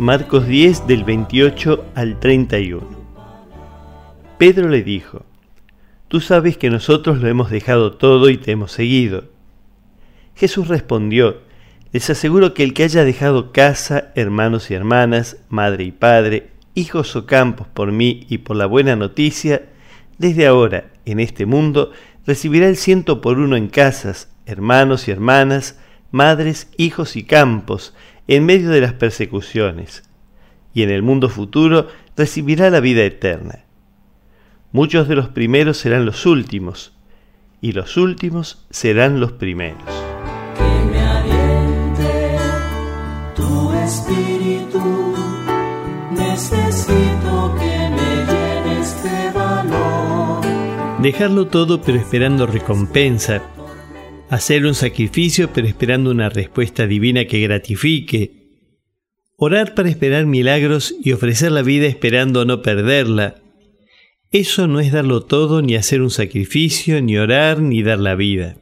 Marcos 0.00 0.46
10 0.46 0.86
del 0.86 1.04
28 1.04 1.84
al 1.94 2.18
31. 2.18 2.88
Pedro 4.38 4.70
le 4.70 4.82
dijo, 4.82 5.26
Tú 6.08 6.22
sabes 6.22 6.56
que 6.56 6.70
nosotros 6.70 7.20
lo 7.20 7.28
hemos 7.28 7.50
dejado 7.50 7.92
todo 7.92 8.30
y 8.30 8.38
te 8.38 8.52
hemos 8.52 8.72
seguido. 8.72 9.24
Jesús 10.34 10.68
respondió, 10.68 11.42
Les 11.92 12.08
aseguro 12.08 12.54
que 12.54 12.62
el 12.62 12.72
que 12.72 12.84
haya 12.84 13.04
dejado 13.04 13.52
casa, 13.52 14.10
hermanos 14.14 14.70
y 14.70 14.74
hermanas, 14.74 15.36
madre 15.50 15.84
y 15.84 15.92
padre, 15.92 16.48
hijos 16.74 17.14
o 17.14 17.26
campos 17.26 17.66
por 17.68 17.92
mí 17.92 18.24
y 18.30 18.38
por 18.38 18.56
la 18.56 18.64
buena 18.64 18.96
noticia, 18.96 19.68
desde 20.16 20.46
ahora, 20.46 20.92
en 21.04 21.20
este 21.20 21.44
mundo, 21.44 21.92
recibirá 22.26 22.68
el 22.68 22.78
ciento 22.78 23.20
por 23.20 23.38
uno 23.38 23.54
en 23.54 23.68
casas, 23.68 24.32
hermanos 24.46 25.08
y 25.08 25.10
hermanas, 25.10 25.78
madres, 26.10 26.70
hijos 26.78 27.16
y 27.16 27.24
campos, 27.24 27.92
en 28.30 28.46
medio 28.46 28.70
de 28.70 28.80
las 28.80 28.92
persecuciones, 28.92 30.04
y 30.72 30.84
en 30.84 30.90
el 30.90 31.02
mundo 31.02 31.28
futuro 31.28 31.88
recibirá 32.16 32.70
la 32.70 32.78
vida 32.78 33.02
eterna. 33.02 33.64
Muchos 34.70 35.08
de 35.08 35.16
los 35.16 35.30
primeros 35.30 35.78
serán 35.78 36.06
los 36.06 36.26
últimos, 36.26 36.92
y 37.60 37.72
los 37.72 37.96
últimos 37.96 38.64
serán 38.70 39.18
los 39.18 39.32
primeros. 39.32 39.82
Que 40.56 40.84
me 40.92 41.00
aliente 41.00 42.38
tu 43.34 43.72
espíritu, 43.72 45.14
necesito 46.12 47.56
que 47.58 47.90
me 47.90 48.10
llenes 48.30 49.02
de 49.02 49.30
valor. 49.36 50.44
Dejarlo 51.02 51.48
todo 51.48 51.82
pero 51.82 51.98
esperando 51.98 52.46
recompensa. 52.46 53.42
Hacer 54.30 54.64
un 54.64 54.76
sacrificio 54.76 55.50
pero 55.52 55.66
esperando 55.66 56.12
una 56.12 56.28
respuesta 56.28 56.86
divina 56.86 57.24
que 57.24 57.40
gratifique. 57.40 58.30
Orar 59.36 59.74
para 59.74 59.88
esperar 59.88 60.24
milagros 60.26 60.94
y 61.02 61.10
ofrecer 61.10 61.50
la 61.50 61.62
vida 61.62 61.88
esperando 61.88 62.44
no 62.44 62.62
perderla. 62.62 63.42
Eso 64.30 64.68
no 64.68 64.78
es 64.78 64.92
darlo 64.92 65.22
todo, 65.22 65.62
ni 65.62 65.74
hacer 65.74 66.00
un 66.00 66.10
sacrificio, 66.10 67.02
ni 67.02 67.18
orar, 67.18 67.60
ni 67.60 67.82
dar 67.82 67.98
la 67.98 68.14
vida. 68.14 68.56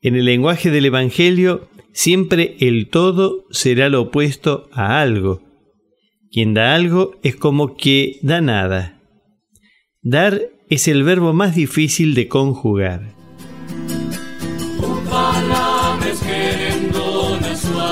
En 0.00 0.14
el 0.14 0.24
lenguaje 0.26 0.70
del 0.70 0.84
Evangelio, 0.84 1.68
siempre 1.92 2.56
el 2.60 2.88
todo 2.90 3.46
será 3.50 3.88
lo 3.88 4.02
opuesto 4.02 4.68
a 4.70 5.00
algo. 5.02 5.42
Quien 6.30 6.54
da 6.54 6.76
algo 6.76 7.18
es 7.24 7.34
como 7.34 7.76
que 7.76 8.20
da 8.22 8.40
nada. 8.40 9.02
Dar 10.00 10.42
es 10.70 10.86
el 10.86 11.02
verbo 11.02 11.32
más 11.32 11.56
difícil 11.56 12.14
de 12.14 12.28
conjugar. 12.28 13.13